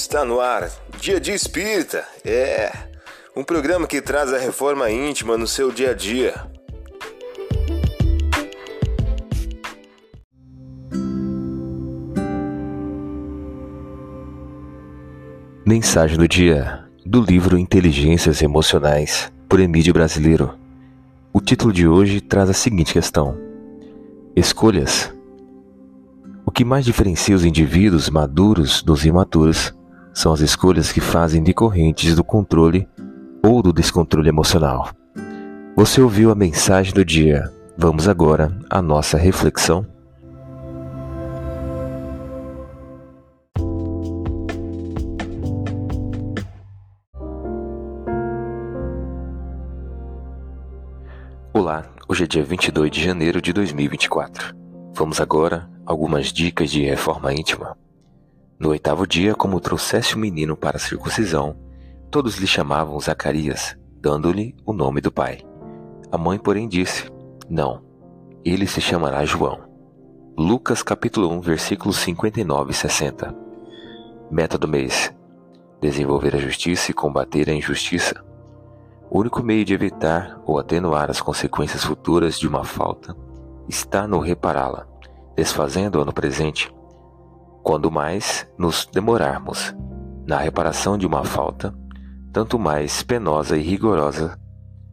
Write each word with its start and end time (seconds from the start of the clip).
Está 0.00 0.24
no 0.24 0.38
ar, 0.38 0.70
Dia 1.00 1.18
de 1.18 1.32
Espírita. 1.32 2.06
É 2.24 2.70
um 3.36 3.42
programa 3.42 3.84
que 3.84 4.00
traz 4.00 4.32
a 4.32 4.38
reforma 4.38 4.88
íntima 4.88 5.36
no 5.36 5.44
seu 5.44 5.72
dia 5.72 5.90
a 5.90 5.92
dia. 5.92 6.34
Mensagem 15.66 16.16
do 16.16 16.28
dia 16.28 16.84
do 17.04 17.20
livro 17.20 17.58
Inteligências 17.58 18.40
Emocionais 18.40 19.32
por 19.48 19.58
Emílio 19.58 19.92
Brasileiro. 19.92 20.56
O 21.32 21.40
título 21.40 21.72
de 21.72 21.88
hoje 21.88 22.20
traz 22.20 22.48
a 22.48 22.54
seguinte 22.54 22.92
questão: 22.92 23.36
Escolhas. 24.36 25.12
O 26.46 26.52
que 26.52 26.64
mais 26.64 26.84
diferencia 26.84 27.34
os 27.34 27.44
indivíduos 27.44 28.08
maduros 28.08 28.80
dos 28.80 29.04
imaturos 29.04 29.76
são 30.18 30.32
as 30.32 30.40
escolhas 30.40 30.90
que 30.90 31.00
fazem 31.00 31.44
decorrentes 31.44 32.16
do 32.16 32.24
controle 32.24 32.88
ou 33.40 33.62
do 33.62 33.72
descontrole 33.72 34.28
emocional. 34.28 34.90
Você 35.76 36.00
ouviu 36.00 36.32
a 36.32 36.34
mensagem 36.34 36.92
do 36.92 37.04
dia. 37.04 37.48
Vamos 37.76 38.08
agora 38.08 38.52
à 38.68 38.82
nossa 38.82 39.16
reflexão. 39.16 39.86
Olá, 51.54 51.84
hoje 52.08 52.24
é 52.24 52.26
dia 52.26 52.42
22 52.42 52.90
de 52.90 53.04
janeiro 53.04 53.40
de 53.40 53.52
2024. 53.52 54.52
Vamos 54.94 55.20
agora 55.20 55.70
algumas 55.86 56.32
dicas 56.32 56.72
de 56.72 56.82
reforma 56.82 57.32
íntima. 57.32 57.76
No 58.60 58.70
oitavo 58.70 59.06
dia, 59.06 59.36
como 59.36 59.60
trouxesse 59.60 60.16
o 60.16 60.18
menino 60.18 60.56
para 60.56 60.78
a 60.78 60.80
circuncisão, 60.80 61.56
todos 62.10 62.38
lhe 62.38 62.46
chamavam 62.46 62.98
Zacarias, 62.98 63.78
dando-lhe 64.00 64.56
o 64.66 64.72
nome 64.72 65.00
do 65.00 65.12
pai. 65.12 65.46
A 66.10 66.18
mãe, 66.18 66.40
porém, 66.40 66.66
disse: 66.66 67.08
Não, 67.48 67.84
ele 68.44 68.66
se 68.66 68.80
chamará 68.80 69.24
João. 69.24 69.60
Lucas 70.36 70.82
capítulo 70.82 71.30
1, 71.34 71.40
versículos 71.40 71.98
59 71.98 72.72
e 72.72 72.74
60. 72.74 73.32
Meta 74.28 74.58
do 74.58 74.66
mês: 74.66 75.14
desenvolver 75.80 76.34
a 76.34 76.40
justiça 76.40 76.90
e 76.90 76.94
combater 76.94 77.48
a 77.48 77.54
injustiça. 77.54 78.24
O 79.08 79.20
único 79.20 79.40
meio 79.40 79.64
de 79.64 79.72
evitar 79.72 80.42
ou 80.44 80.58
atenuar 80.58 81.08
as 81.10 81.20
consequências 81.20 81.84
futuras 81.84 82.36
de 82.36 82.48
uma 82.48 82.64
falta 82.64 83.16
está 83.68 84.08
no 84.08 84.18
repará-la, 84.18 84.84
desfazendo-a 85.36 86.04
no 86.04 86.12
presente 86.12 86.76
Quando 87.68 87.90
mais 87.90 88.48
nos 88.56 88.86
demorarmos 88.86 89.76
na 90.26 90.38
reparação 90.38 90.96
de 90.96 91.06
uma 91.06 91.22
falta, 91.22 91.74
tanto 92.32 92.58
mais 92.58 93.02
penosa 93.02 93.58
e 93.58 93.60
rigorosa 93.60 94.40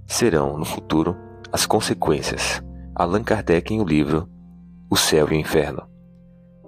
serão 0.06 0.58
no 0.58 0.66
futuro 0.66 1.16
as 1.54 1.66
consequências. 1.66 2.62
Allan 2.94 3.24
Kardec 3.24 3.74
em 3.74 3.80
o 3.80 3.86
livro 3.86 4.28
O 4.90 4.98
Céu 4.98 5.30
e 5.30 5.36
o 5.36 5.40
Inferno. 5.40 5.88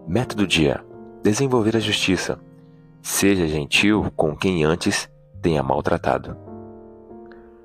Método 0.08 0.48
dia: 0.48 0.82
desenvolver 1.22 1.76
a 1.76 1.82
justiça. 1.82 2.40
Seja 3.02 3.46
gentil 3.46 4.10
com 4.16 4.34
quem 4.34 4.64
antes 4.64 5.10
tenha 5.42 5.62
maltratado. 5.62 6.38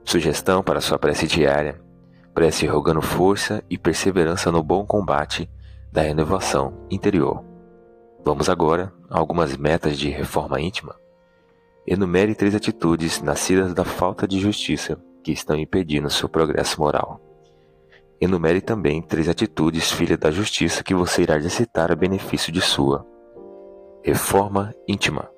Sugestão 0.05 0.65
para 0.65 0.81
sua 0.81 0.99
prece 0.99 1.29
diária: 1.29 1.81
prece 2.35 2.67
rogando 2.67 3.03
força 3.03 3.63
e 3.71 3.79
perseverança 3.79 4.51
no 4.51 4.65
bom 4.65 4.85
combate 4.85 5.49
da 5.93 6.03
renovação 6.03 6.73
interior. 6.91 7.52
Vamos 8.25 8.49
agora 8.49 8.93
a 9.11 9.19
algumas 9.19 9.57
metas 9.57 9.99
de 9.99 10.09
reforma 10.09 10.61
íntima. 10.61 10.95
Enumere 11.85 12.37
três 12.37 12.55
atitudes 12.55 13.21
nascidas 13.21 13.75
da 13.75 13.85
falta 13.85 14.29
de 14.29 14.39
justiça 14.39 14.97
que 15.25 15.33
estão 15.33 15.57
impedindo 15.57 16.09
seu 16.09 16.29
progresso 16.29 16.81
moral. 16.81 17.21
Enumere 18.21 18.61
também 18.61 19.03
três 19.03 19.29
atitudes 19.29 19.91
filha 19.91 20.17
da 20.17 20.31
justiça 20.31 20.85
que 20.85 20.95
você 20.95 21.23
irá 21.23 21.37
exercitar 21.37 21.91
a 21.91 21.97
benefício 21.97 22.53
de 22.53 22.61
sua 22.61 23.05
reforma 24.05 24.73
íntima. 24.87 25.29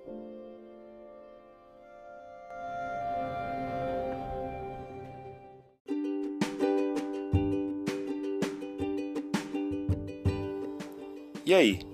E 11.46 11.54
aí, 11.54 11.93